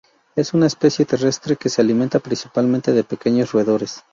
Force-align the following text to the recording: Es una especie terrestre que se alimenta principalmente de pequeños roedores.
Es 0.35 0.55
una 0.55 0.65
especie 0.65 1.05
terrestre 1.05 1.57
que 1.57 1.69
se 1.69 1.79
alimenta 1.79 2.17
principalmente 2.17 2.91
de 2.91 3.03
pequeños 3.03 3.51
roedores. 3.51 4.01